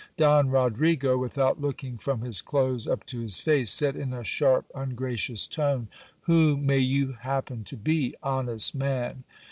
Don 0.17 0.49
Rodrigo, 0.49 1.15
without 1.15 1.61
looking 1.61 1.95
from 1.95 2.21
his 2.21 2.41
clothes 2.41 2.87
up 2.87 3.05
to 3.05 3.19
his 3.19 3.39
face, 3.39 3.69
said 3.69 3.95
in 3.95 4.13
a 4.15 4.23
sharp, 4.23 4.65
ungracious 4.73 5.45
tone— 5.45 5.89
Who 6.21 6.57
may 6.57 6.79
you 6.79 7.11
happen 7.13 7.63
to 7.65 7.77
be, 7.77 8.15
honest 8.23 8.73
man? 8.73 9.25